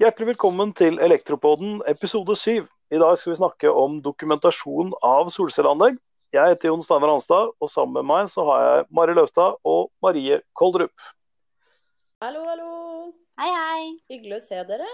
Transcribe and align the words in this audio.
Hjertelig 0.00 0.30
velkommen 0.30 0.70
til 0.72 0.94
Elektropoden 1.04 1.82
episode 1.90 2.32
7. 2.32 2.62
I 2.64 3.00
dag 3.02 3.18
skal 3.20 3.34
vi 3.34 3.36
snakke 3.36 3.72
om 3.82 3.98
dokumentasjon 4.00 4.94
av 5.04 5.28
solcelleanlegg. 5.28 5.98
Jeg 6.32 6.54
heter 6.54 6.70
Jon 6.70 6.80
Steinar 6.86 7.12
Hanstad, 7.12 7.52
og 7.60 7.68
sammen 7.68 7.98
med 7.98 8.08
meg 8.08 8.30
så 8.32 8.46
har 8.48 8.62
jeg 8.64 8.86
Mari 8.96 9.18
Løvstad 9.18 9.60
og 9.60 9.92
Marie 10.00 10.40
Koldrup. 10.56 11.04
Hallo, 12.24 12.46
hallo. 12.48 12.72
Hei, 13.44 13.52
hei. 13.52 13.84
Hyggelig 14.08 14.38
å 14.38 14.42
se 14.46 14.64
dere. 14.72 14.88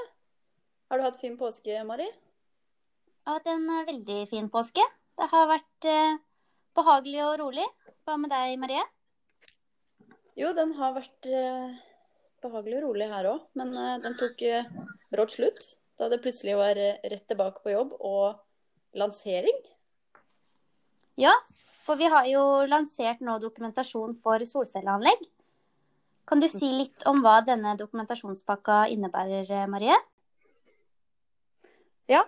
Har 0.90 0.98
du 0.98 1.06
hatt 1.06 1.22
fin 1.22 1.38
påske, 1.38 1.78
Mari? 1.86 2.10
Jeg 2.10 3.30
har 3.30 3.38
hatt 3.38 3.50
en 3.54 3.66
eh, 3.78 3.86
veldig 3.94 4.20
fin 4.34 4.50
påske. 4.50 4.90
Det 5.14 5.30
har 5.30 5.50
vært 5.54 5.92
eh, 5.92 6.22
behagelig 6.74 7.26
og 7.30 7.36
rolig. 7.44 7.72
Hva 8.02 8.18
med 8.18 8.34
deg, 8.34 8.58
Marie? 8.58 8.82
Jo, 10.34 10.50
den 10.58 10.74
har 10.82 10.98
vært 10.98 11.30
eh, 11.30 11.78
behagelig 12.44 12.80
og 12.80 12.90
rolig 12.90 13.08
her 13.10 13.28
òg, 13.30 13.44
men 13.58 13.72
eh, 13.76 13.96
den 14.04 14.16
tok 14.18 14.42
eh, 14.46 14.68
brått 15.12 15.36
slutt 15.36 15.72
da 15.96 16.10
det 16.12 16.20
plutselig 16.24 16.56
var 16.58 16.78
eh, 16.80 16.98
rett 17.08 17.24
tilbake 17.30 17.62
på 17.64 17.72
jobb 17.72 17.94
og 18.04 18.98
lansering. 18.98 19.56
Ja, 21.20 21.32
for 21.86 22.00
vi 22.00 22.10
har 22.12 22.28
jo 22.28 22.42
lansert 22.68 23.22
nå 23.24 23.38
dokumentasjon 23.40 24.16
for 24.20 24.44
solcelleanlegg. 24.44 25.24
Kan 26.26 26.42
du 26.42 26.48
si 26.50 26.68
litt 26.74 27.06
om 27.06 27.22
hva 27.24 27.38
denne 27.46 27.76
dokumentasjonspakka 27.78 28.86
innebærer, 28.92 29.68
Marie? 29.70 29.94
Ja. 32.10 32.24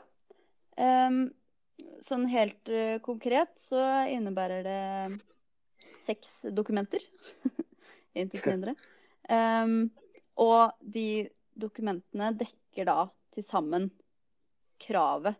Um, 0.79 1.33
sånn 2.07 2.29
helt 2.31 2.71
konkret 3.03 3.51
så 3.59 3.83
innebærer 4.15 4.63
det 4.63 4.79
seks 6.07 6.39
dokumenter. 6.55 7.03
Intet 8.23 8.47
mindre. 8.47 8.77
Ehm, 9.29 9.91
og 10.39 10.79
de 10.81 11.29
dokumentene 11.59 12.33
dekker 12.39 12.87
da 12.89 13.09
til 13.35 13.47
sammen 13.47 13.89
kravet 14.79 15.35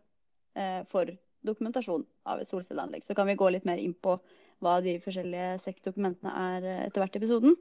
eh, 0.59 0.83
for 0.91 1.11
dokumentasjon 1.47 2.05
av 2.29 2.43
et 2.43 2.51
solcelleanlegg. 2.51 3.05
Så 3.07 3.15
kan 3.15 3.29
vi 3.29 3.39
gå 3.39 3.51
litt 3.55 3.67
mer 3.69 3.79
inn 3.79 3.95
på 3.95 4.19
hva 4.65 4.79
de 4.83 4.97
forskjellige 5.03 5.61
seks 5.63 5.85
dokumentene 5.87 6.33
er 6.35 6.67
eh, 6.67 6.81
etter 6.89 7.03
hvert 7.03 7.15
i 7.15 7.23
episoden. 7.23 7.55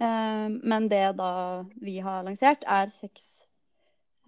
Eh, 0.00 0.46
men 0.48 0.88
det 0.92 1.04
da 1.20 1.32
vi 1.82 1.98
har 2.04 2.24
lansert, 2.26 2.64
er 2.64 2.92
seks 2.94 3.26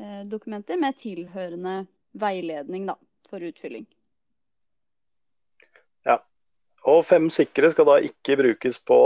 eh, 0.01 0.23
dokumenter 0.29 0.81
med 0.81 0.99
tilhørende 1.01 1.83
veiledning 2.21 2.87
da, 2.91 2.99
for 3.31 3.45
utfylling. 3.45 3.87
Ja. 6.09 6.21
Og 6.85 7.05
fem 7.09 7.31
sikre 7.33 7.73
skal 7.73 7.89
da 7.89 8.01
ikke 8.05 8.37
brukes 8.41 8.81
på, 8.85 8.99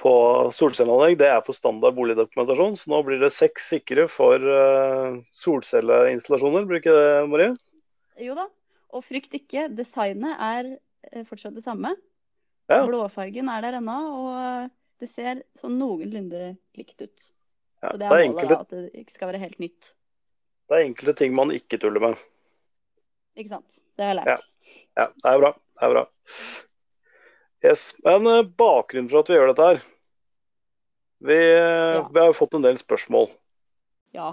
på 0.00 0.12
solcelleanlegg. 0.56 1.18
Det 1.20 1.28
er 1.28 1.42
for 1.44 1.56
standard 1.56 1.96
boligdokumentasjon. 1.98 2.78
Så 2.80 2.92
nå 2.92 3.02
blir 3.06 3.20
det 3.20 3.32
seks 3.36 3.68
sikre 3.74 4.06
for 4.10 4.40
uh, 4.40 5.18
solcelleinstallasjoner. 5.36 6.64
Blir 6.68 6.80
ikke 6.80 6.94
det, 6.96 7.10
Marie? 7.30 7.50
Jo 8.20 8.36
da, 8.36 8.46
og 8.96 9.04
frykt 9.06 9.36
ikke, 9.36 9.68
designet 9.72 10.40
er 10.44 10.72
eh, 10.74 11.22
fortsatt 11.28 11.54
det 11.56 11.64
samme. 11.64 11.94
Ja. 12.70 12.82
Blåfargen 12.86 13.48
er 13.50 13.64
der 13.64 13.78
ennå, 13.80 13.96
og 14.20 14.72
det 15.00 15.08
ser 15.10 15.40
sånn 15.58 15.78
noenlunde 15.80 16.52
likt 16.78 17.00
ut. 17.00 17.30
Ja, 17.80 17.94
Så 17.94 17.96
det, 17.96 18.02
det 18.02 18.08
er 18.08 18.10
er 18.10 18.12
målet, 18.12 18.26
enkelte, 18.28 18.58
at 18.60 18.74
det 18.74 19.00
ikke 19.00 19.16
skal 19.16 19.30
være 19.32 19.40
helt 19.42 19.62
nytt. 19.62 19.92
det 20.68 20.76
er 20.76 20.84
enkelte 20.84 21.14
ting 21.22 21.32
man 21.34 21.54
ikke 21.56 21.80
tuller 21.80 22.04
med. 22.10 22.20
Ikke 23.40 23.56
sant? 23.56 23.80
Det 23.96 24.04
har 24.04 24.12
jeg 24.12 24.20
lært. 24.20 24.44
Ja, 24.98 25.08
det 25.08 25.32
er 25.32 25.40
bra. 25.46 25.54
Det 25.78 25.86
er 25.86 25.94
bra. 25.96 26.04
Yes. 27.64 27.94
Men 28.04 28.26
eh, 28.26 28.42
bakgrunnen 28.56 29.10
for 29.10 29.20
at 29.20 29.30
vi 29.30 29.36
gjør 29.36 29.50
dette 29.52 29.66
her 29.68 29.82
Vi, 31.20 31.36
eh, 31.36 31.96
Ja. 31.98 32.06
vi 32.08 32.22
har 32.22 32.32
fått 32.32 32.54
en 32.56 32.64
del 32.64 32.78
spørsmål. 32.80 33.28
Ja. 34.16 34.30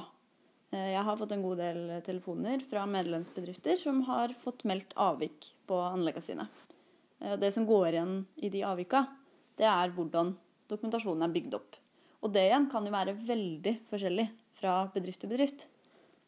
Eh, 0.72 0.94
Jeg 0.94 1.04
har 1.04 1.18
fått 1.20 1.34
en 1.36 1.44
god 1.44 1.58
del 1.58 2.02
telefoner 2.06 2.64
fra 2.70 2.86
medlemsbedrifter 2.88 3.76
som 3.78 4.02
har 4.08 4.30
fått 4.40 4.64
meldt 4.64 4.94
avvik 4.96 5.52
på 5.68 5.76
anleggene 5.76 6.24
sine. 6.24 6.48
Det 7.20 7.52
som 7.52 7.66
går 7.66 7.94
igjen 7.94 8.26
i 8.38 8.50
de 8.50 8.62
avvika, 8.62 9.08
det 9.58 9.66
er 9.66 9.90
hvordan 9.90 10.36
dokumentasjonen 10.70 11.24
er 11.24 11.34
bygd 11.34 11.56
opp. 11.56 11.76
Og 12.22 12.32
det 12.32 12.44
igjen 12.46 12.70
kan 12.70 12.86
jo 12.86 12.92
være 12.92 13.16
veldig 13.18 13.74
forskjellig 13.90 14.30
fra 14.54 14.86
bedrift 14.94 15.22
til 15.22 15.30
bedrift. 15.32 15.66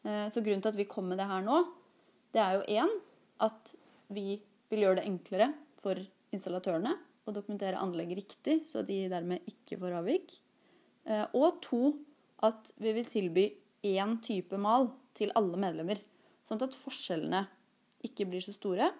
Så 0.02 0.42
grunnen 0.42 0.60
til 0.60 0.72
at 0.72 0.76
vi 0.76 0.88
kom 0.90 1.06
med 1.08 1.18
det 1.18 1.28
her 1.30 1.42
nå, 1.46 1.60
det 2.34 2.42
er 2.42 2.58
jo 2.58 2.82
én 2.82 2.90
at 3.40 3.74
vi 4.10 4.40
vil 4.68 4.80
gjøre 4.80 4.96
det 4.96 5.06
enklere 5.06 5.54
for 5.80 5.94
installatørene 6.34 6.94
å 7.28 7.34
dokumentere 7.34 7.80
anlegg 7.80 8.14
riktig, 8.16 8.60
så 8.68 8.82
de 8.86 9.02
dermed 9.12 9.46
ikke 9.50 9.78
får 9.80 9.98
avvik. 10.00 10.32
Eh, 11.06 11.26
Og 11.34 11.60
to, 11.64 11.94
at 12.42 12.72
vi 12.80 12.92
vil 12.96 13.04
tilby 13.08 13.46
én 13.84 14.18
type 14.24 14.56
mal 14.58 14.90
til 15.14 15.32
alle 15.36 15.58
medlemmer. 15.60 16.00
Sånn 16.48 16.62
at 16.62 16.76
forskjellene 16.76 17.46
ikke 18.06 18.26
blir 18.28 18.40
så 18.44 18.54
store. 18.56 18.92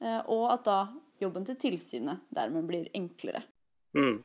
eh, 0.00 0.20
Og 0.26 0.50
at 0.52 0.64
da 0.64 0.78
jobben 1.20 1.44
til 1.46 1.56
tilsynet 1.56 2.20
dermed 2.34 2.66
blir 2.66 2.88
enklere. 2.94 3.44
Mm. 3.94 4.22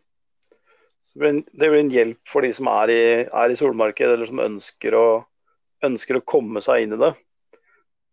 Det 1.15 1.69
blir 1.69 1.79
en 1.79 1.91
hjelp 1.91 2.19
for 2.27 2.41
de 2.41 2.51
som 2.53 2.67
er 2.67 2.89
i, 2.89 3.01
er 3.25 3.49
i 3.49 3.55
solmarkedet, 3.55 4.13
eller 4.13 4.29
som 4.29 4.39
ønsker 4.39 4.95
å, 4.97 5.25
ønsker 5.83 6.17
å 6.17 6.25
komme 6.25 6.61
seg 6.61 6.83
inn 6.83 6.93
i 6.93 6.99
det. 7.01 7.13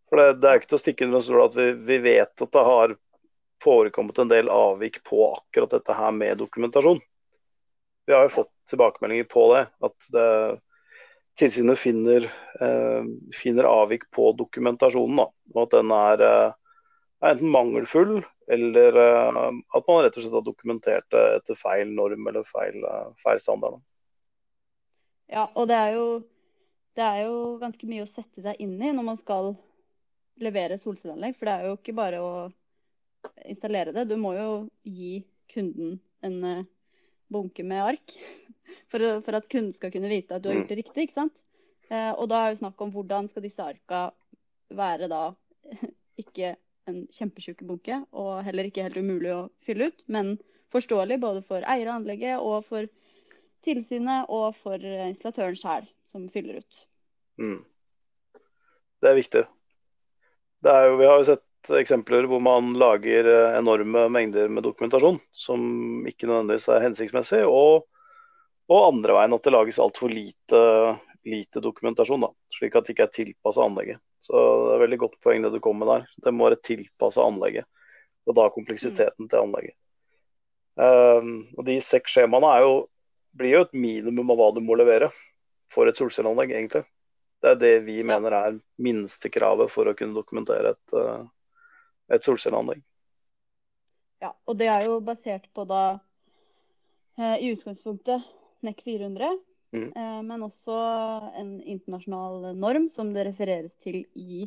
For 0.09 0.20
det, 0.20 0.41
det 0.41 0.48
er 0.48 0.60
ikke 0.60 0.70
til 0.70 0.78
å 0.78 0.82
stikke 0.84 1.04
under 1.06 1.19
en 1.19 1.26
stol 1.26 1.42
at 1.44 1.56
vi, 1.59 1.66
vi 1.88 1.98
vet 2.04 2.42
at 2.42 2.53
det 2.53 2.65
har 2.69 2.94
forekommet 3.62 4.18
en 4.18 4.30
del 4.30 4.48
avvik 4.52 5.02
på 5.04 5.30
akkurat 5.32 5.76
dette 5.78 5.96
her 5.96 6.12
med 6.12 6.38
dokumentasjon. 6.38 7.00
Vi 8.06 8.14
har 8.14 8.26
jo 8.26 8.36
fått 8.36 8.52
tilbakemeldinger 8.70 9.26
på 9.30 9.46
det. 9.54 9.64
At 9.82 10.08
det, 10.14 10.28
tilsynet 11.38 11.78
finner, 11.78 12.24
eh, 12.60 13.04
finner 13.34 13.64
avvik 13.64 14.10
på 14.10 14.32
dokumentasjonen. 14.38 15.16
Da, 15.16 15.26
og 15.54 15.62
at 15.62 15.74
den 15.74 15.90
er, 15.90 16.22
eh, 16.22 16.52
er 17.22 17.34
enten 17.34 17.50
mangelfull, 17.50 18.24
eller 18.48 18.96
eh, 18.96 19.42
at 19.74 19.88
man 19.88 20.04
rett 20.04 20.16
og 20.16 20.22
slett 20.22 20.38
har 20.38 20.46
dokumentert 20.46 21.10
det 21.10 21.24
etter 21.40 21.58
feil 21.58 21.92
norm 21.92 22.26
eller 22.28 22.46
feil, 22.46 22.84
eh, 22.84 23.12
feil 23.22 23.40
standard. 23.40 23.78
da. 23.78 23.80
Ja, 25.26 25.48
og 25.54 25.66
det 25.68 25.74
er, 25.74 25.96
jo, 25.98 26.22
det 26.94 27.02
er 27.02 27.24
jo 27.26 27.56
ganske 27.58 27.88
mye 27.90 28.04
å 28.04 28.10
sette 28.10 28.42
seg 28.42 28.60
inn 28.62 28.76
i 28.78 28.92
når 28.94 29.08
man 29.08 29.18
skal 29.18 29.56
levere 30.38 30.78
solcelleanlegg. 30.78 31.34
For 31.34 31.48
det 31.48 31.56
er 31.56 31.66
jo 31.66 31.78
ikke 31.80 31.96
bare 31.96 32.22
å 32.22 32.30
installere 33.47 33.94
det. 33.97 34.06
Du 34.10 34.16
må 34.20 34.34
jo 34.37 34.50
gi 34.84 35.20
kunden 35.53 35.98
en 36.26 36.37
eh, 36.44 36.66
bunke 37.32 37.64
med 37.66 37.82
ark 37.82 38.14
for, 38.91 39.03
for 39.25 39.38
at 39.38 39.48
kunden 39.53 39.75
skal 39.76 39.92
kunne 39.94 40.10
vite 40.10 40.37
at 40.37 40.44
du 40.44 40.50
har 40.50 40.60
gjort 40.60 40.72
det 40.72 40.81
riktig. 40.82 41.06
ikke 41.06 41.20
sant? 41.20 41.42
Eh, 41.91 42.12
og 42.12 42.28
da 42.31 42.42
er 42.42 42.54
jo 42.54 42.62
snakk 42.62 42.82
om 42.82 42.92
hvordan 42.94 43.31
skal 43.31 43.47
disse 43.47 43.62
arka 43.62 44.09
være 44.75 45.10
da 45.10 45.28
ikke 46.22 46.56
en 46.86 47.03
kjempetjukk 47.10 47.65
bunke, 47.66 47.98
og 48.15 48.44
heller 48.47 48.69
ikke 48.69 48.84
helt 48.86 48.98
umulig 48.98 49.32
å 49.34 49.48
fylle 49.66 49.91
ut, 49.91 50.04
men 50.06 50.36
forståelig 50.75 51.19
både 51.22 51.42
for 51.47 51.66
eier 51.66 51.91
av 51.91 52.00
anlegget 52.00 52.42
og 52.42 52.66
for 52.66 52.86
tilsynet 53.66 54.31
og 54.31 54.53
for 54.59 54.78
eh, 54.78 55.09
installatøren 55.10 55.59
sjøl, 55.59 55.88
som 56.06 56.28
fyller 56.31 56.62
ut. 56.62 56.82
Mm. 57.42 57.59
Det 59.03 59.10
er 59.10 59.19
viktig. 59.19 59.42
Det 60.65 60.72
er 60.72 60.88
jo, 60.88 60.94
vi 61.00 61.09
har 61.10 61.20
jo 61.20 61.26
sett 61.28 61.45
eksempler 61.75 62.28
hvor 62.31 62.41
man 62.43 62.72
lager 62.78 63.27
eh, 63.31 63.59
enorme 63.59 64.06
mengder 64.12 64.49
med 64.53 64.65
dokumentasjon 64.66 65.19
som 65.34 66.06
ikke 66.09 66.28
nødvendigvis 66.28 66.69
er 66.72 66.84
hensiktsmessig, 66.84 67.43
og, 67.47 67.87
og 68.71 68.88
andre 68.93 69.19
veien 69.19 69.37
at 69.37 69.47
det 69.47 69.54
lages 69.54 69.81
altfor 69.82 70.12
lite, 70.12 70.62
lite 71.27 71.62
dokumentasjon, 71.65 72.27
da, 72.27 72.31
slik 72.59 72.77
at 72.78 72.87
det 72.87 72.97
ikke 72.97 73.09
er 73.09 73.15
tilpassa 73.19 73.66
anlegget. 73.66 74.03
Så 74.22 74.34
det 74.37 74.75
er 74.77 74.84
veldig 74.87 75.00
godt 75.04 75.19
poeng 75.22 75.44
det 75.44 75.53
du 75.54 75.60
kommer 75.62 75.84
med 75.84 75.93
der. 75.93 76.06
Det 76.27 76.34
må 76.34 76.49
være 76.49 76.62
tilpassa 76.65 77.27
anlegget, 77.27 77.69
og 78.27 78.38
da 78.38 78.48
kompleksiteten 78.54 79.31
til 79.31 79.43
anlegget. 79.43 79.77
Um, 80.77 81.47
og 81.56 81.65
De 81.65 81.78
seks 81.81 82.12
skjemaene 82.12 82.50
er 82.53 82.66
jo, 82.66 82.75
blir 83.37 83.54
jo 83.54 83.65
et 83.65 83.77
minimum 83.77 84.33
av 84.34 84.41
hva 84.41 84.50
du 84.56 84.60
må 84.65 84.77
levere 84.77 85.09
for 85.72 85.88
et 85.88 85.98
solcelleanlegg, 85.98 86.53
egentlig. 86.56 86.84
Det 87.42 87.53
er 87.53 87.60
det 87.60 87.74
vi 87.86 88.01
mener 88.07 88.34
er 88.34 88.59
minstekravet 88.83 89.71
for 89.72 89.89
å 89.89 89.95
kunne 89.97 90.16
dokumentere 90.16 90.74
et, 90.74 90.95
eh, 90.97 91.24
et 92.12 92.26
solcelleanlegg. 92.26 92.82
Ja, 94.22 94.30
og 94.48 94.56
det 94.58 94.68
er 94.72 94.86
jo 94.86 95.00
basert 95.04 95.48
på 95.54 95.66
da 95.68 95.98
eh, 97.18 97.36
i 97.44 97.53
utgangspunktet 97.56 98.24
NEC 98.64 98.80
400, 98.86 99.36
Mhm. 99.76 99.91
eh, 99.98 100.20
men 100.22 100.42
også 100.47 100.76
en 101.36 101.56
internasjonal 101.60 102.54
norm 102.56 102.86
som 102.88 103.10
det 103.12 103.26
refereres 103.26 103.74
til 103.82 104.04
i 104.14 104.47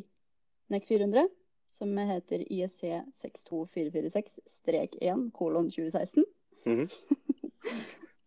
NEC 0.72 0.86
400, 0.88 1.28
som 1.70 1.92
heter 1.96 2.42
ISC 2.50 2.82
62446-1 3.22 5.30
kolon 5.32 5.70
2016. 5.70 6.24
Mm. 6.66 6.88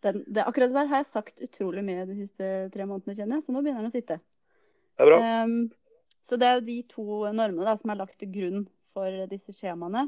Den, 0.04 0.24
det, 0.28 0.44
akkurat 0.44 0.68
det 0.70 0.76
der 0.76 0.88
har 0.92 1.00
jeg 1.00 1.08
sagt 1.08 1.40
utrolig 1.46 1.80
mye 1.88 2.04
de 2.06 2.16
siste 2.18 2.48
tre 2.74 2.84
månedene, 2.86 3.16
kjenner 3.16 3.38
jeg, 3.40 3.46
så 3.46 3.54
nå 3.56 3.62
begynner 3.64 3.86
den 3.86 3.92
å 3.92 3.94
sitte. 3.94 4.18
Det 4.98 5.06
er 5.06 5.08
bra. 5.08 5.20
Ehm, 5.24 5.54
så 6.28 6.36
det 6.40 6.48
er 6.50 6.58
jo 6.58 6.66
de 6.68 6.76
to 6.92 7.06
normene 7.32 7.64
da, 7.64 7.78
som 7.80 7.94
er 7.94 8.02
lagt 8.02 8.18
til 8.20 8.32
grunn 8.34 8.66
for 8.94 9.24
disse 9.32 9.56
skjemaene. 9.56 10.08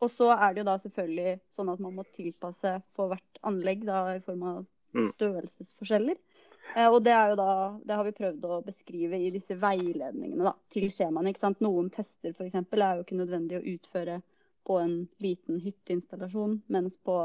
Og 0.00 0.08
så 0.08 0.30
er 0.32 0.54
det 0.54 0.62
jo 0.62 0.68
da 0.70 0.78
selvfølgelig 0.80 1.40
sånn 1.52 1.70
at 1.72 1.80
man 1.84 1.96
må 1.98 2.06
tilpasse 2.16 2.78
for 2.96 3.12
hvert 3.12 3.40
anlegg 3.44 3.82
da, 3.84 4.04
i 4.16 4.22
form 4.24 4.46
av 4.48 4.60
Mm. 4.94 5.12
størrelsesforskjeller. 5.12 6.16
Eh, 6.76 6.88
og 6.88 7.02
det, 7.04 7.12
er 7.14 7.30
jo 7.30 7.36
da, 7.38 7.52
det 7.84 7.96
har 7.96 8.06
vi 8.06 8.14
prøvd 8.16 8.46
å 8.46 8.60
beskrive 8.66 9.18
i 9.18 9.30
disse 9.30 9.56
veiledningene 9.58 10.46
da, 10.46 10.54
til 10.72 10.88
skjemaene. 10.92 11.30
ikke 11.30 11.42
sant? 11.44 11.62
Noen 11.64 11.90
tester 11.94 12.34
for 12.36 12.46
eksempel, 12.46 12.82
er 12.82 12.98
jo 12.98 13.06
ikke 13.06 13.18
nødvendig 13.20 13.58
å 13.58 13.66
utføre 13.74 14.20
på 14.66 14.78
en 14.82 14.96
liten 15.22 15.60
hytteinstallasjon, 15.62 16.60
mens 16.68 16.98
på 16.98 17.22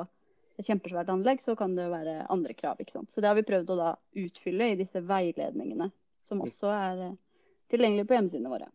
et 0.56 0.70
kjempesvært 0.70 1.12
anlegg 1.12 1.42
så 1.44 1.58
kan 1.60 1.76
det 1.76 1.90
være 1.92 2.30
andre 2.32 2.56
krav. 2.56 2.80
ikke 2.80 2.96
sant? 2.96 3.12
Så 3.12 3.22
det 3.22 3.28
har 3.30 3.36
vi 3.36 3.48
prøvd 3.50 3.74
å 3.74 3.80
da 3.82 3.92
utfylle 4.24 4.72
i 4.72 4.80
disse 4.80 5.02
veiledningene, 5.04 5.92
som 6.24 6.42
også 6.46 6.72
er 6.72 7.04
eh, 7.10 7.20
tilgjengelige 7.74 8.08
på 8.10 8.18
hjemmesidene 8.20 8.54
våre. 8.54 8.72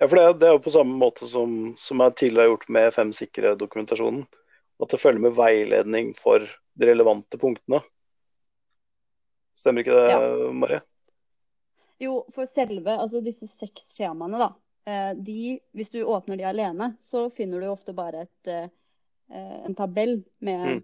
Ja, 0.00 0.08
for 0.08 0.16
det, 0.16 0.26
det 0.40 0.48
er 0.48 0.54
jo 0.56 0.62
på 0.64 0.72
samme 0.72 0.96
måte 0.96 1.26
som, 1.28 1.74
som 1.78 2.00
jeg 2.00 2.14
tidligere 2.16 2.46
har 2.46 2.52
gjort 2.54 2.70
med 2.72 2.92
Fem 2.96 3.10
sikre-dokumentasjonen. 3.16 4.22
At 4.80 4.94
det 4.94 5.00
følger 5.02 5.20
med 5.26 5.34
veiledning 5.36 6.14
for 6.16 6.46
de 6.80 6.86
relevante 6.88 7.36
punktene. 7.40 7.82
Stemmer 9.60 9.84
ikke 9.84 9.96
det, 9.98 10.06
Ja. 10.08 10.20
Marie? 10.56 10.80
Jo, 12.00 12.14
for 12.32 12.48
selve, 12.48 12.94
altså 12.96 13.20
disse 13.20 13.44
seks 13.50 13.90
skjemaene, 13.98 14.38
da. 14.40 14.46
eh, 14.88 15.10
De, 15.20 15.58
hvis 15.76 15.92
du 15.92 15.98
åpner 16.08 16.40
de 16.40 16.46
alene, 16.48 16.94
så 17.04 17.26
finner 17.28 17.60
du 17.60 17.68
ofte 17.68 17.92
bare 17.92 18.22
et, 18.24 18.48
eh, 18.48 18.70
en 19.68 19.76
tabell 19.76 20.22
med 20.40 20.64
Mm. 20.64 20.80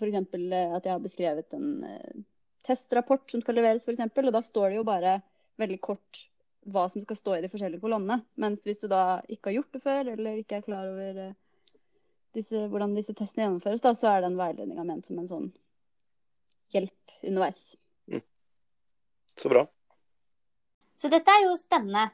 f.eks. 0.00 0.18
at 0.18 0.84
jeg 0.84 0.92
har 0.92 0.98
beskrevet 1.06 1.54
en 1.54 1.84
eh, 1.84 2.24
testrapport 2.66 3.30
som 3.30 3.40
skal 3.40 3.54
leveres, 3.54 3.86
f.eks. 3.86 4.02
Og 4.18 4.32
da 4.34 4.42
står 4.42 4.70
det 4.70 4.80
jo 4.80 4.84
bare 4.84 5.20
veldig 5.62 5.78
kort 5.80 6.24
hva 6.68 6.86
som 6.92 7.02
skal 7.02 7.16
stå 7.16 7.36
i 7.36 7.42
de 7.44 7.50
forskjellige 7.52 7.82
kolonnene. 7.82 8.20
Mens 8.40 8.64
hvis 8.66 8.82
du 8.82 8.88
da 8.90 9.20
ikke 9.28 9.50
har 9.50 9.60
gjort 9.60 9.76
det 9.76 9.82
før, 9.84 10.12
eller 10.14 10.40
ikke 10.40 10.60
er 10.60 10.66
klar 10.66 10.88
over 10.90 11.20
eh, 11.24 11.36
disse, 12.36 12.66
hvordan 12.70 12.94
disse 12.96 13.14
testene 13.16 13.46
gjennomføres, 13.46 13.82
da, 13.84 13.94
så 13.96 14.12
er 14.12 14.24
den 14.26 14.38
veiledninga 14.38 14.86
ment 14.86 15.08
som 15.08 15.20
en 15.20 15.30
sånn 15.30 15.50
hjelp 16.74 17.16
underveis. 17.26 17.64
Så 19.40 19.48
bra. 19.48 19.64
Så 21.00 21.08
dette 21.08 21.32
er 21.32 21.46
jo 21.46 21.56
spennende. 21.56 22.10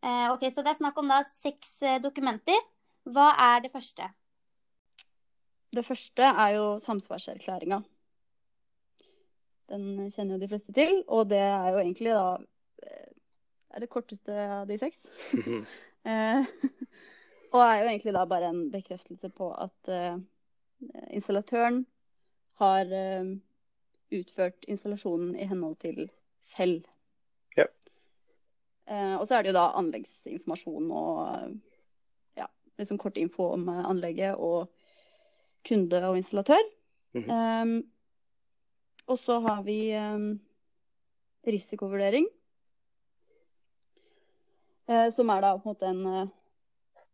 Eh, 0.00 0.30
ok, 0.32 0.48
Så 0.52 0.62
det 0.62 0.72
er 0.72 0.80
snakk 0.80 0.98
om 1.00 1.10
da 1.10 1.20
seks 1.28 1.76
eh, 1.82 2.00
dokumenter. 2.00 2.56
Hva 3.08 3.32
er 3.36 3.62
det 3.64 3.72
første? 3.72 4.08
Det 5.74 5.84
første 5.84 6.24
er 6.24 6.54
jo 6.56 6.66
samsvarserklæringa. 6.80 7.82
Den 9.68 10.08
kjenner 10.08 10.36
jo 10.36 10.40
de 10.40 10.48
fleste 10.48 10.72
til, 10.72 11.02
og 11.06 11.28
det 11.28 11.42
er 11.44 11.74
jo 11.74 11.82
egentlig 11.82 12.14
da 12.16 12.38
er 13.74 13.84
det 13.84 13.90
korteste 13.92 14.32
av 14.32 14.66
de 14.70 14.80
seks. 14.80 14.98
Eh, 16.08 16.46
og 17.52 17.60
er 17.60 17.80
jo 17.82 17.88
egentlig 17.90 18.12
da 18.14 18.22
bare 18.30 18.48
en 18.48 18.60
bekreftelse 18.72 19.28
på 19.34 19.48
at 19.60 19.90
eh, 19.92 20.14
installatøren 21.10 21.82
har 22.62 22.92
eh, 22.94 23.32
utført 24.14 24.64
installasjonen 24.70 25.34
i 25.36 25.48
henhold 25.50 25.76
til 25.82 26.06
Fell. 26.54 26.78
Ja. 27.58 27.66
Eh, 28.88 29.14
og 29.18 29.26
så 29.28 29.36
er 29.36 29.44
det 29.44 29.52
jo 29.52 29.58
da 29.58 29.66
anleggsinformasjon 29.82 30.88
og 31.02 32.38
ja, 32.38 32.48
liksom 32.80 33.02
kort 33.02 33.20
info 33.20 33.50
om 33.58 33.68
eh, 33.68 33.84
anlegget 33.90 34.38
og 34.38 34.70
kunde 35.68 36.02
og 36.08 36.18
installatør. 36.22 36.64
Mhm. 37.18 37.30
Eh, 37.36 37.66
og 39.08 39.16
så 39.16 39.38
har 39.40 39.62
vi 39.64 39.96
risikovurdering. 41.48 42.26
Eh, 44.88 45.10
som 45.12 45.30
er 45.30 45.42
da 45.44 45.54
på 45.58 45.68
en 45.68 45.72
måte 45.74 45.88
en 45.90 46.06
eh, 46.06 46.28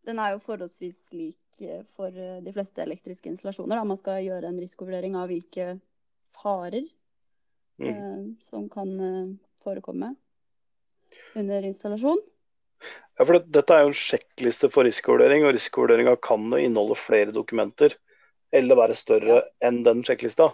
Den 0.07 0.19
er 0.21 0.35
jo 0.35 0.43
forholdsvis 0.45 0.99
lik 1.17 1.63
eh, 1.65 1.81
for 1.97 2.13
de 2.13 2.53
fleste 2.53 2.83
elektriske 2.85 3.31
installasjoner. 3.31 3.79
Da. 3.81 3.87
Man 3.89 3.97
skal 3.99 4.21
gjøre 4.25 4.51
en 4.51 4.61
risikovurdering 4.61 5.17
av 5.17 5.31
hvilke 5.33 5.79
farer 6.37 6.85
Mm. 7.81 7.89
eh, 7.91 8.27
som 8.45 8.69
kan 8.71 8.91
forekomme 9.59 10.13
under 11.35 11.63
installasjon. 11.67 12.21
Ja, 13.19 13.25
for 13.25 13.33
det, 13.35 13.49
Dette 13.51 13.75
er 13.75 13.83
jo 13.83 13.89
en 13.91 13.97
sjekkliste 13.99 14.71
for 14.71 14.87
risikovurdering, 14.87 15.43
og 15.43 15.57
risikovurderinga 15.57 16.15
kan 16.23 16.45
jo 16.53 16.61
inneholde 16.63 16.95
flere 16.99 17.35
dokumenter 17.35 17.97
eller 18.55 18.79
være 18.79 18.95
større 18.95 19.41
enn 19.65 19.83
den 19.83 20.05
sjekklista. 20.07 20.53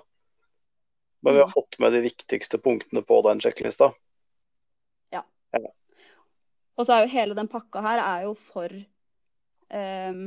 Men 1.21 1.35
vi 1.37 1.43
har 1.43 1.49
Mm. 1.49 1.53
fått 1.53 1.79
med 1.79 1.93
de 1.93 2.01
viktigste 2.09 2.57
punktene 2.59 3.03
på 3.05 3.21
den 3.29 3.41
sjekklista. 3.41 3.93
Og 6.81 6.89
så 6.89 6.97
er 6.97 7.05
jo 7.05 7.13
hele 7.13 7.37
den 7.37 7.51
pakka 7.51 7.83
her 7.85 8.01
er 8.03 8.27
jo 8.27 8.35
for 8.39 8.73
um, 8.73 10.27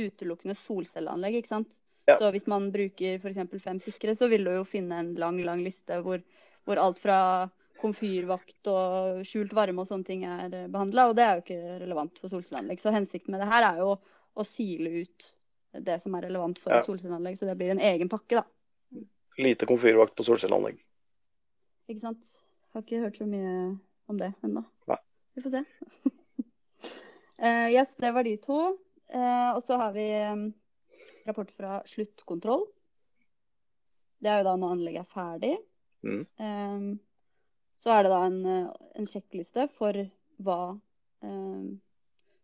utelukkende 0.00 0.56
solcelleanlegg, 0.56 1.40
ikke 1.40 1.52
sant. 1.52 1.80
Ja. 2.08 2.16
Så 2.18 2.30
hvis 2.34 2.46
man 2.50 2.70
bruker 2.74 3.18
f.eks. 3.20 3.40
Fem 3.62 3.80
sikre, 3.82 4.14
så 4.16 4.30
vil 4.32 4.46
du 4.46 4.54
jo 4.54 4.66
finne 4.68 5.02
en 5.02 5.10
lang, 5.20 5.38
lang 5.46 5.60
liste 5.64 6.00
hvor, 6.04 6.22
hvor 6.66 6.80
alt 6.80 7.02
fra 7.02 7.18
komfyrvakt 7.80 8.68
og 8.68 9.20
skjult 9.28 9.52
varme 9.56 9.82
og 9.82 9.88
sånne 9.88 10.08
ting 10.08 10.24
er 10.28 10.56
behandla, 10.72 11.08
og 11.08 11.16
det 11.16 11.24
er 11.24 11.36
jo 11.36 11.44
ikke 11.44 11.76
relevant 11.84 12.18
for 12.20 12.32
solcelleanlegg. 12.32 12.80
Så 12.82 12.92
hensikten 12.94 13.34
med 13.34 13.44
det 13.44 13.50
her 13.50 13.68
er 13.70 13.82
jo 13.84 13.94
å 14.36 14.46
sile 14.46 15.04
ut 15.04 15.30
det 15.86 16.00
som 16.02 16.16
er 16.18 16.26
relevant 16.26 16.58
for 16.60 16.74
Ja. 16.74 16.82
solcelleanlegg, 16.86 17.38
så 17.38 17.46
det 17.46 17.56
blir 17.60 17.70
en 17.70 17.84
egen 17.92 18.10
pakke, 18.10 18.40
da. 18.40 19.04
Lite 19.40 19.68
komfyrvakt 19.70 20.16
på 20.18 20.26
solcelleanlegg. 20.26 20.80
Ikke 21.88 22.02
sant? 22.02 22.24
Jeg 22.24 22.72
Har 22.74 22.82
ikke 22.82 23.02
hørt 23.02 23.16
så 23.18 23.26
mye 23.26 23.78
om 24.08 24.18
det 24.18 24.34
ennå. 24.44 24.64
Nei. 24.90 24.98
Vi 25.40 25.42
får 25.42 25.50
se. 25.50 25.64
uh, 27.42 27.70
yes, 27.76 27.94
det 27.96 28.10
var 28.12 28.24
de 28.24 28.36
to. 28.36 28.58
Uh, 29.14 29.50
og 29.56 29.62
så 29.64 29.78
har 29.80 29.92
vi 29.94 30.04
um, 30.28 30.42
rapport 31.24 31.50
fra 31.56 31.78
sluttkontroll. 31.88 32.66
Det 34.20 34.28
er 34.28 34.42
jo 34.42 34.50
da 34.50 34.52
når 34.60 34.74
anlegget 34.74 35.06
er 35.06 35.14
ferdig. 35.14 35.54
Mm. 36.04 36.26
Um, 36.36 36.90
så 37.80 37.94
er 37.94 38.04
det 38.04 38.10
da 38.12 38.18
en, 38.26 38.36
eh, 38.44 38.66
en 39.00 39.08
sjekkliste 39.08 39.64
for 39.78 39.96
hva 40.44 40.58
um, 41.24 41.80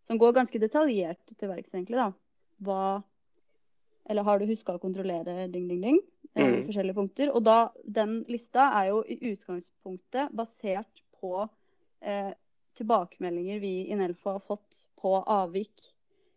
Som 0.08 0.20
går 0.20 0.32
ganske 0.36 0.60
detaljert 0.60 1.34
til 1.36 1.50
verks, 1.50 1.74
egentlig, 1.74 2.00
da. 2.00 2.08
Hva 2.64 3.02
Eller 4.08 4.24
har 4.24 4.40
du 4.40 4.48
huska 4.48 4.78
å 4.78 4.80
kontrollere 4.80 5.50
ding, 5.52 5.68
ding, 5.68 5.84
ding? 5.84 6.00
Mm. 6.32 6.64
Forskjellige 6.70 6.96
punkter. 6.96 7.34
Og 7.36 7.44
da, 7.44 7.58
den 7.84 8.22
lista 8.32 8.70
er 8.80 8.92
jo 8.94 9.04
i 9.04 9.18
utgangspunktet 9.34 10.32
basert 10.32 11.04
på 11.20 11.44
eh, 12.00 12.32
tilbakemeldinger 12.76 13.60
vi 13.62 13.74
i 13.90 13.96
Nelfo 13.98 14.36
har 14.36 14.44
fått 14.44 14.82
på 15.00 15.14
avvik. 15.16 15.92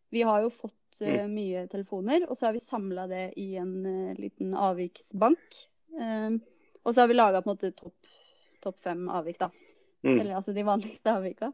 Vi 0.10 0.24
har 0.26 0.42
jo 0.46 0.52
fått 0.54 1.02
uh, 1.04 1.26
mye 1.30 1.66
telefoner, 1.72 2.26
og 2.30 2.38
så 2.38 2.50
har 2.50 2.56
vi 2.58 2.64
samla 2.66 3.08
det 3.12 3.26
i 3.42 3.52
en 3.62 3.76
uh, 3.86 4.16
liten 4.18 4.56
avviksbank. 4.58 5.60
Um, 6.00 6.40
og 6.84 6.94
så 6.94 7.04
har 7.04 7.12
vi 7.12 7.18
laga 7.18 7.42
topp 7.44 8.10
topp 8.60 8.80
fem 8.80 9.10
avvik, 9.10 9.40
da. 9.40 9.50
Mm. 10.04 10.20
Eller 10.20 10.36
altså 10.36 10.54
de 10.54 10.64
vanligste 10.64 11.14
avvika. 11.14 11.52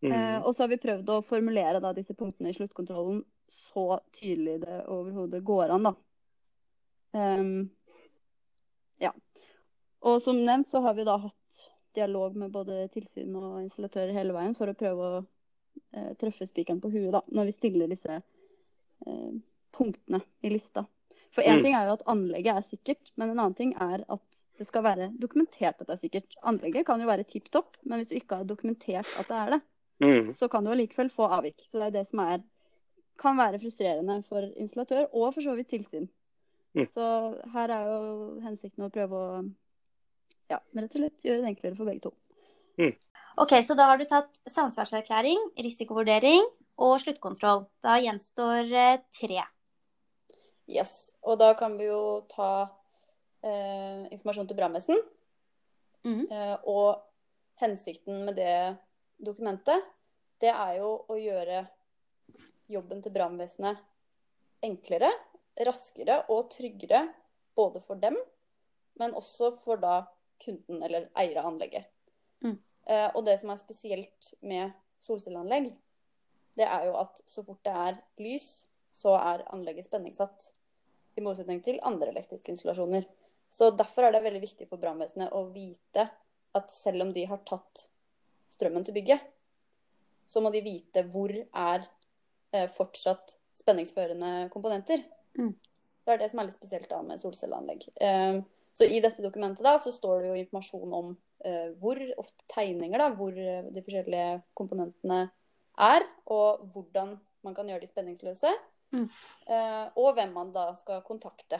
Mm. 0.00 0.12
Uh, 0.12 0.46
og 0.46 0.54
så 0.54 0.62
har 0.62 0.72
vi 0.72 0.82
prøvd 0.82 1.10
å 1.10 1.22
formulere 1.26 1.82
da, 1.82 1.92
disse 1.94 2.14
punktene 2.14 2.50
i 2.50 2.56
sluttkontrollen 2.56 3.22
så 3.48 4.00
tydelig 4.14 4.60
det 4.62 4.82
overhodet 4.92 5.42
går 5.44 5.74
an, 5.74 5.88
da. 5.88 5.94
Um, 7.16 7.70
ja. 9.02 9.12
Og 10.06 10.22
som 10.22 10.38
nevnt 10.44 10.68
så 10.70 10.82
har 10.84 10.94
vi 10.94 11.06
da 11.08 11.16
hatt 11.22 11.62
dialog 11.98 12.36
med 12.38 12.52
både 12.54 12.84
tilsyn 12.94 13.34
og 13.38 13.60
installatører 13.66 14.14
hele 14.16 14.36
veien 14.36 14.54
for 14.58 14.70
å 14.70 14.76
prøve 14.78 15.08
å 15.08 15.22
eh, 15.94 16.12
treffe 16.20 16.46
spikeren 16.48 16.80
på 16.82 16.90
huet 16.94 17.12
da, 17.14 17.22
når 17.34 17.50
vi 17.50 17.56
stiller 17.58 17.90
disse 17.90 18.18
eh, 18.18 19.32
punktene 19.76 20.22
i 20.42 20.50
lista. 20.54 20.86
For 21.34 21.44
én 21.44 21.58
Mm. 21.58 21.62
ting 21.66 21.74
er 21.76 21.86
jo 21.90 21.96
at 21.98 22.06
anlegget 22.08 22.56
er 22.56 22.64
sikkert, 22.64 23.10
men 23.20 23.30
en 23.30 23.38
annen 23.42 23.54
ting 23.58 23.74
er 23.76 24.04
at 24.08 24.44
det 24.58 24.66
skal 24.66 24.82
være 24.82 25.10
dokumentert 25.20 25.76
at 25.80 25.86
det 25.86 25.94
er 25.94 26.00
sikkert. 26.02 26.36
Anlegget 26.42 26.86
kan 26.88 27.00
jo 27.00 27.06
være 27.06 27.26
tipp 27.28 27.50
topp, 27.54 27.76
men 27.84 28.00
hvis 28.00 28.08
du 28.10 28.16
ikke 28.16 28.40
har 28.40 28.48
dokumentert 28.48 29.06
at 29.20 29.28
det 29.28 29.36
er 29.42 29.50
det, 29.56 29.60
Mm. 30.00 30.32
så 30.32 30.48
kan 30.48 30.62
du 30.64 30.70
allikevel 30.70 31.08
få 31.10 31.26
avvik. 31.26 31.60
Så 31.66 31.78
det 31.78 31.86
er 31.88 31.94
det 31.98 32.08
som 32.08 32.20
er, 32.22 32.42
kan 33.18 33.36
være 33.36 33.58
frustrerende 33.58 34.20
for 34.28 34.42
installatør, 34.56 35.08
og 35.12 35.34
for 35.34 35.42
så 35.42 35.54
vidt 35.58 35.68
tilsyn. 35.72 36.08
Mm. 36.74 36.86
Så 36.94 37.06
her 37.52 37.68
er 37.74 37.88
jo 37.90 38.40
hensikten 38.44 38.86
å 38.86 38.90
prøve 38.94 39.18
å 39.18 39.40
ja, 40.48 40.58
rett 40.58 40.94
og 40.94 41.02
slett 41.02 41.26
gjøre 41.26 41.44
det 41.44 41.52
enklere 41.52 41.78
for 41.78 41.88
begge 41.88 42.08
to. 42.08 42.14
Ok, 43.38 43.52
så 43.62 43.74
da 43.78 43.90
har 43.90 44.00
du 44.00 44.06
tatt 44.08 44.40
samsvarserklæring, 44.50 45.38
risikovurdering 45.62 46.42
og 46.82 46.96
sluttkontroll. 47.02 47.66
Da 47.84 47.98
gjenstår 48.02 48.72
eh, 48.72 49.00
tre. 49.14 49.44
Yes. 50.68 51.12
Og 51.22 51.38
da 51.40 51.52
kan 51.58 51.76
vi 51.78 51.88
jo 51.88 52.24
ta 52.30 52.50
eh, 53.42 54.08
informasjon 54.10 54.48
til 54.50 54.58
brannvesen. 54.58 55.00
Mm. 56.06 56.24
Eh, 56.26 56.56
og 56.70 56.98
hensikten 57.62 58.24
med 58.26 58.38
det 58.38 58.58
dokumentet, 59.18 59.86
det 60.42 60.50
er 60.52 60.78
jo 60.78 60.92
å 61.10 61.18
gjøre 61.18 61.64
jobben 62.70 63.00
til 63.02 63.14
brannvesenet 63.14 63.80
enklere, 64.66 65.10
raskere 65.66 66.22
og 66.30 66.50
tryggere. 66.54 67.06
Både 67.58 67.80
for 67.82 67.98
dem, 67.98 68.14
men 69.02 69.16
også 69.18 69.48
for 69.64 69.80
da 69.82 70.04
kunden 70.42 70.82
eller 70.82 71.08
eier 71.18 71.40
av 71.40 71.50
anlegget. 71.52 71.88
Mm. 72.44 72.56
Eh, 72.88 73.08
og 73.14 73.24
det 73.26 73.38
som 73.40 73.52
er 73.52 73.60
spesielt 73.60 74.32
med 74.40 74.72
solcelleanlegg, 75.06 75.70
det 76.58 76.66
er 76.66 76.88
jo 76.88 76.96
at 76.98 77.20
så 77.30 77.44
fort 77.46 77.62
det 77.66 77.74
er 77.74 78.00
lys, 78.22 78.48
så 78.94 79.14
er 79.18 79.46
anlegget 79.54 79.86
spenningssatt. 79.86 80.50
I 81.18 81.22
motsetning 81.22 81.60
til 81.62 81.80
andre 81.86 82.12
elektriske 82.12 82.52
installasjoner. 82.52 83.06
Så 83.50 83.70
derfor 83.74 84.06
er 84.06 84.14
det 84.14 84.22
veldig 84.22 84.42
viktig 84.42 84.68
for 84.70 84.80
brannvesenet 84.80 85.34
å 85.34 85.48
vite 85.50 86.08
at 86.58 86.72
selv 86.72 87.06
om 87.06 87.12
de 87.14 87.24
har 87.28 87.40
tatt 87.48 87.88
strømmen 88.52 88.84
til 88.86 88.96
bygget, 88.96 89.22
så 90.28 90.42
må 90.44 90.50
de 90.52 90.62
vite 90.64 91.04
hvor 91.08 91.32
er 91.32 91.86
eh, 92.52 92.68
fortsatt 92.74 93.36
spenningsførende 93.58 94.48
komponenter. 94.52 95.02
Mm. 95.38 95.54
Det 96.04 96.14
er 96.14 96.20
det 96.22 96.30
som 96.32 96.40
er 96.40 96.48
litt 96.48 96.58
spesielt 96.58 96.90
da 96.90 97.00
med 97.04 97.20
solcelleanlegg. 97.22 97.88
Eh, 98.04 98.40
så 98.78 98.86
i 98.86 99.00
dette 99.02 99.24
dokumentet 99.24 99.64
da, 99.66 99.74
så 99.82 99.90
står 99.90 100.20
det 100.22 100.28
jo 100.30 100.38
informasjon 100.38 100.92
om 100.94 101.14
eh, 101.44 101.70
hvor, 101.82 101.98
ofte 102.22 102.46
tegninger 102.52 103.02
da, 103.02 103.08
hvor 103.18 103.34
eh, 103.34 103.64
de 103.74 103.82
forskjellige 103.82 104.36
komponentene 104.58 105.24
er, 105.88 106.06
og 106.30 106.68
hvordan 106.70 107.16
man 107.46 107.56
kan 107.56 107.70
gjøre 107.70 107.82
de 107.82 107.90
spenningsløse. 107.90 108.52
Mm. 108.94 109.08
Eh, 109.50 109.82
og 109.98 110.12
hvem 110.14 110.30
man 110.36 110.54
da 110.54 110.68
skal 110.78 111.02
kontakte. 111.06 111.58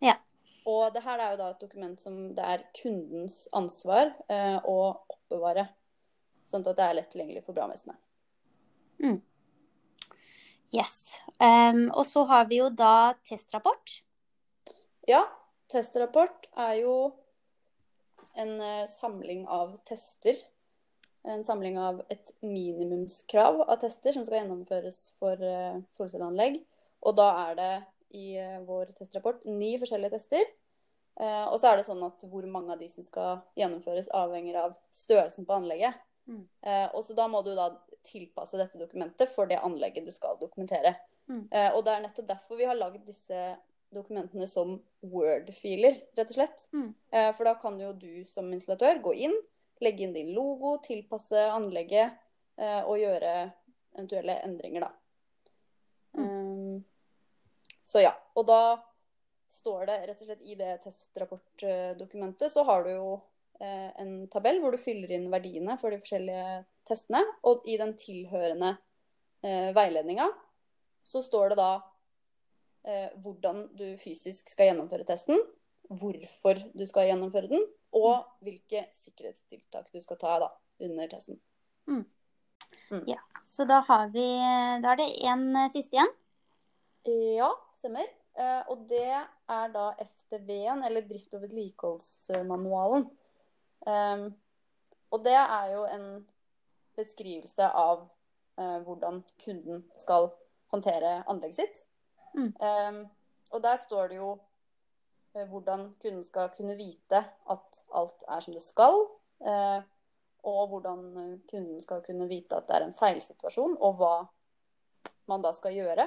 Ja. 0.00 0.16
Og 0.64 0.88
det 0.94 1.04
her 1.04 1.20
er 1.20 1.34
jo 1.34 1.40
da 1.42 1.50
et 1.52 1.60
dokument 1.60 2.00
som 2.00 2.16
det 2.32 2.48
er 2.54 2.64
kundens 2.80 3.44
ansvar 3.52 4.14
eh, 4.32 4.56
å 4.64 4.78
oppbevare. 4.96 5.68
Sånn 6.48 6.64
at 6.64 6.72
det 6.80 6.88
er 6.88 6.98
lett 7.02 7.12
tilgjengelig 7.12 7.44
for 7.44 7.56
brannvesenet. 7.56 8.00
Yes. 10.74 11.20
Um, 11.36 11.90
og 11.92 12.06
så 12.08 12.24
har 12.32 12.48
vi 12.48 12.58
jo 12.62 12.72
da 12.72 13.12
testrapport. 13.28 14.00
Ja, 15.06 15.26
testrapport 15.72 16.48
er 16.60 16.80
jo 16.82 16.96
en 18.34 18.60
eh, 18.60 18.86
samling 18.86 19.46
av 19.48 19.76
tester. 19.86 20.36
En 21.22 21.44
samling 21.44 21.78
av 21.80 22.02
et 22.12 22.34
minimumskrav 22.44 23.62
av 23.64 23.76
tester 23.80 24.12
som 24.12 24.26
skal 24.26 24.42
gjennomføres 24.42 25.06
for 25.18 25.40
eh, 25.40 25.78
solcelleanlegg. 25.96 26.60
Og 27.04 27.16
da 27.16 27.28
er 27.46 27.56
det 27.60 27.72
i 28.18 28.26
eh, 28.40 28.60
vår 28.66 28.92
testrapport 28.98 29.46
ni 29.48 29.74
forskjellige 29.80 30.18
tester. 30.18 30.52
Og 31.14 31.60
så 31.62 31.68
er 31.70 31.76
det 31.78 31.84
sånn 31.86 32.00
at 32.02 32.24
hvor 32.26 32.42
mange 32.50 32.74
av 32.74 32.80
de 32.80 32.88
som 32.90 33.04
skal 33.06 33.44
gjennomføres, 33.54 34.08
avhenger 34.18 34.56
av 34.64 34.72
størrelsen 34.90 35.44
på 35.46 35.54
anlegget. 35.54 35.94
Mm. 36.26 36.40
Og 36.90 37.04
så 37.06 37.14
da 37.14 37.28
må 37.30 37.38
du 37.46 37.52
da 37.54 37.68
tilpasse 38.02 38.58
dette 38.58 38.80
dokumentet 38.80 39.30
for 39.30 39.46
det 39.46 39.60
anlegget 39.62 40.08
du 40.08 40.10
skal 40.10 40.34
dokumentere. 40.40 40.96
Mm. 41.30 41.44
Og 41.76 41.78
det 41.86 41.92
er 41.92 42.02
nettopp 42.02 42.26
derfor 42.32 42.58
vi 42.58 42.66
har 42.66 42.74
lagd 42.74 43.06
disse 43.06 43.44
dokumentene 43.94 44.46
som 44.50 44.76
Word-filer, 45.04 46.00
rett 46.16 46.30
og 46.30 46.36
slett. 46.36 46.66
Mm. 46.74 46.88
Eh, 47.10 47.30
for 47.36 47.48
da 47.48 47.54
kan 47.60 47.78
jo 47.80 47.92
du 47.96 48.24
som 48.28 48.50
installatør 48.52 49.02
gå 49.04 49.14
inn, 49.28 49.36
legge 49.84 50.06
inn 50.06 50.14
din 50.16 50.32
logo, 50.36 50.76
tilpasse 50.84 51.48
anlegget 51.52 52.16
eh, 52.58 52.82
og 52.82 52.98
gjøre 53.00 53.34
eventuelle 53.94 54.40
endringer, 54.46 54.88
da. 54.88 54.92
Mm. 56.14 56.84
så 57.82 58.04
ja. 58.04 58.12
Og 58.38 58.46
da 58.46 58.76
står 59.50 59.86
det 59.88 59.96
rett 60.08 60.20
og 60.22 60.28
slett 60.28 60.42
i 60.46 60.56
det 60.58 60.76
testrapportdokumentet, 60.82 62.50
så 62.52 62.64
har 62.66 62.84
du 62.86 62.90
jo 62.92 63.08
eh, 63.62 63.90
en 64.02 64.14
tabell 64.30 64.60
hvor 64.62 64.74
du 64.74 64.80
fyller 64.80 65.14
inn 65.14 65.28
verdiene 65.32 65.76
for 65.80 65.94
de 65.94 66.00
forskjellige 66.02 66.62
testene. 66.88 67.22
Og 67.46 67.66
i 67.70 67.78
den 67.80 67.94
tilhørende 67.98 68.74
eh, 69.44 69.70
veiledninga 69.76 70.28
så 71.04 71.22
står 71.22 71.52
det 71.52 71.60
da 71.60 71.70
eh, 71.76 71.82
hvordan 73.24 73.62
du 73.78 73.86
fysisk 73.96 74.50
skal 74.52 74.68
gjennomføre 74.68 75.06
testen, 75.08 75.38
hvorfor 75.88 76.58
du 76.76 76.82
skal 76.88 77.08
gjennomføre 77.08 77.48
den, 77.48 77.62
og 77.96 78.26
hvilke 78.44 78.82
sikkerhetstiltak 78.92 79.88
du 79.88 80.02
skal 80.04 80.18
ta 80.20 80.34
da, 80.42 80.50
under 80.84 81.08
testen. 81.08 81.38
Så 83.44 83.64
da 83.68 83.80
har 83.88 84.08
vi 84.12 84.26
Da 84.84 84.92
er 84.92 85.00
det 85.00 85.08
én 85.24 85.46
siste 85.72 85.96
igjen. 85.96 86.12
Ja, 87.38 87.50
stemmer. 87.76 88.06
Eh, 88.34 88.62
og 88.72 88.86
det 88.90 89.04
er 89.06 89.68
da 89.74 89.90
FTV-en, 90.02 90.82
eller 90.82 91.04
drift- 91.06 91.34
og 91.36 91.44
vedlikeholdsmanualen. 91.44 93.06
Um, 93.86 94.24
og 95.12 95.24
det 95.24 95.36
er 95.36 95.66
jo 95.74 95.84
en 95.84 96.06
beskrivelse 96.96 97.66
av 97.68 98.06
eh, 98.58 98.78
hvordan 98.86 99.20
kunden 99.44 99.84
skal 100.00 100.30
håndtere 100.72 101.20
anlegget 101.30 101.60
sitt. 101.60 101.82
Mm. 102.34 102.50
Um, 102.58 103.00
og 103.54 103.62
der 103.62 103.76
står 103.76 104.08
det 104.10 104.16
jo 104.18 104.30
uh, 105.34 105.44
hvordan 105.50 105.94
kunden 106.02 106.24
skal 106.24 106.50
kunne 106.56 106.76
vite 106.76 107.20
at 107.50 107.82
alt 107.94 108.24
er 108.28 108.40
som 108.40 108.54
det 108.54 108.62
skal. 108.62 109.06
Uh, 109.44 109.82
og 110.44 110.68
hvordan 110.68 111.04
eh, 111.16 111.36
kunden 111.48 111.80
skal 111.80 112.02
kunne 112.04 112.26
vite 112.28 112.56
at 112.56 112.66
det 112.68 112.76
er 112.76 112.84
en 112.84 112.92
feilsituasjon, 112.92 113.78
og 113.80 113.94
hva 113.96 114.26
man 115.32 115.40
da 115.40 115.54
skal 115.56 115.72
gjøre. 115.72 116.04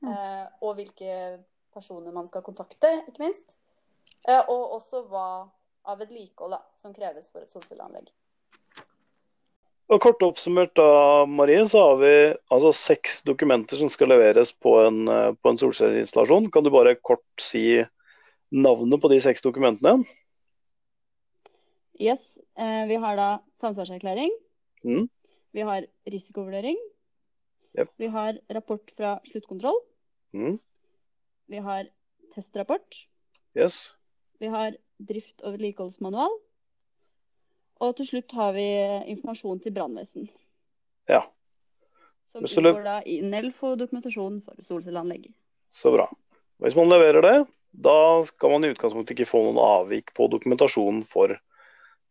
Mm. 0.00 0.08
Uh, 0.08 0.46
og 0.66 0.74
hvilke 0.74 1.12
personer 1.72 2.12
man 2.12 2.26
skal 2.26 2.42
kontakte, 2.42 2.90
ikke 3.06 3.22
minst. 3.22 3.54
Og 4.26 4.72
også 4.74 5.04
hva 5.06 5.28
av 5.86 6.00
vedlikehold 6.02 6.56
da, 6.56 6.60
som 6.80 6.94
kreves 6.94 7.30
for 7.30 7.46
et 7.46 7.52
solcelleanlegg. 7.54 8.10
Og 9.86 10.00
Kort 10.02 10.22
oppsummert 10.26 10.72
da, 10.74 11.24
Marie, 11.30 11.62
så 11.70 11.78
har 11.84 11.98
vi 12.00 12.14
altså 12.50 12.72
seks 12.74 13.20
dokumenter 13.26 13.78
som 13.78 13.90
skal 13.90 14.10
leveres 14.10 14.50
på 14.50 14.72
en, 14.82 15.04
eh, 15.06 15.32
på 15.38 15.52
en 15.52 15.60
solcelleinstallasjon. 15.60 16.50
Kan 16.50 16.66
du 16.66 16.72
bare 16.74 16.96
kort 16.98 17.22
si 17.38 17.84
navnet 18.50 19.00
på 19.00 19.10
de 19.12 19.20
seks 19.22 19.44
dokumentene? 19.46 20.02
Yes. 22.02 22.38
Eh, 22.58 22.86
vi 22.90 22.98
har 22.98 23.16
da 23.16 23.28
samsvarserklæring. 23.62 24.34
Mm. 24.82 25.06
Vi 25.54 25.60
har 25.60 25.86
risikovurdering. 26.10 26.76
Yep. 27.78 27.92
Vi 27.96 28.06
har 28.06 28.40
rapport 28.50 28.90
fra 28.96 29.20
sluttkontroll. 29.24 29.78
Mm. 30.34 30.58
Vi 31.48 31.62
har 31.62 31.86
testrapport. 32.34 33.06
Yes. 33.56 33.94
Vi 34.40 34.50
har 34.50 34.76
drift- 34.98 35.44
og 35.44 35.54
vedlikeholdsmanual. 35.54 36.40
Og 37.84 37.96
til 37.98 38.08
slutt 38.08 38.32
har 38.36 38.54
vi 38.56 38.66
informasjon 39.12 39.60
til 39.64 39.74
brannvesen. 39.76 40.28
Ja. 41.10 41.22
Som 42.32 42.46
inngår 42.46 42.84
da 42.84 43.00
i 43.04 43.18
NELFO 43.24 43.74
dokumentasjon 43.78 44.40
for 44.44 44.64
solcelleanlegg. 44.64 45.28
Så 45.68 45.92
bra. 45.94 46.08
Hvis 46.62 46.76
man 46.78 46.88
leverer 46.90 47.22
det, 47.24 47.36
da 47.76 48.24
skal 48.24 48.54
man 48.54 48.64
i 48.64 48.72
utgangspunktet 48.72 49.16
ikke 49.16 49.28
få 49.28 49.42
noen 49.44 49.60
avvik 49.60 50.14
på 50.16 50.28
dokumentasjonen 50.32 51.02
for 51.06 51.36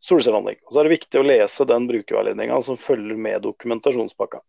solcelleanlegg. 0.06 0.62
Og 0.66 0.74
så 0.74 0.82
er 0.82 0.88
det 0.88 0.98
viktig 0.98 1.22
å 1.22 1.26
lese 1.26 1.68
den 1.70 1.88
brukerveiledninga 1.90 2.60
som 2.66 2.78
følger 2.80 3.18
med 3.18 3.42
dokumentasjonspakka. 3.46 4.44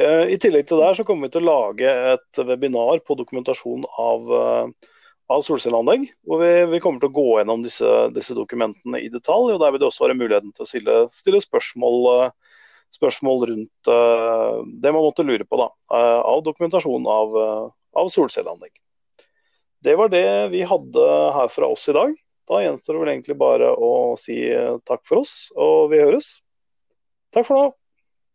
Eh, 0.00 0.32
I 0.32 0.38
tillegg 0.40 0.68
til 0.68 0.80
det 0.80 0.94
så 0.96 1.04
kommer 1.04 1.28
vi 1.28 1.34
til 1.34 1.44
å 1.44 1.50
lage 1.50 1.92
et 2.14 2.42
webinar 2.48 3.02
på 3.04 3.16
dokumentasjon 3.18 3.84
av, 4.00 4.32
eh, 4.38 4.90
av 5.30 5.42
solcelleanlegg. 5.46 6.06
Hvor 6.26 6.40
vi, 6.42 6.50
vi 6.72 6.80
kommer 6.82 7.02
til 7.02 7.10
å 7.10 7.16
gå 7.16 7.26
gjennom 7.38 7.64
disse, 7.64 7.90
disse 8.14 8.36
dokumentene 8.36 9.00
i 9.02 9.10
detalj. 9.12 9.54
og 9.54 9.60
Der 9.62 9.74
vil 9.74 9.82
det 9.82 9.88
også 9.88 10.06
være 10.06 10.18
muligheten 10.18 10.52
til 10.54 10.64
å 10.64 10.68
stille, 10.68 10.96
stille 11.14 11.42
spørsmål, 11.44 11.98
eh, 12.12 12.58
spørsmål 12.96 13.46
rundt 13.52 13.92
eh, 13.92 14.58
det 14.84 14.94
man 14.94 15.06
måtte 15.06 15.26
lure 15.26 15.46
på 15.48 15.60
da, 15.60 15.70
eh, 15.94 16.20
av 16.34 16.44
dokumentasjon 16.46 17.08
av, 17.08 17.38
av 18.02 18.12
solcelleanlegg. 18.12 18.74
Det 19.82 19.96
var 19.98 20.12
det 20.12 20.26
vi 20.52 20.62
hadde 20.66 21.06
her 21.34 21.50
fra 21.50 21.72
oss 21.74 21.88
i 21.90 21.96
dag. 21.96 22.14
Da 22.46 22.60
gjenstår 22.62 22.94
det 22.94 23.02
vel 23.02 23.12
egentlig 23.16 23.38
bare 23.38 23.70
å 23.74 24.14
si 24.20 24.36
takk 24.86 25.02
for 25.08 25.22
oss, 25.22 25.50
og 25.58 25.90
vi 25.90 26.02
høres. 26.02 26.36
Takk 27.34 27.48
for 27.48 27.58
nå. 27.58 27.70